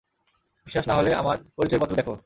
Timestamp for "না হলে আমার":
0.87-1.37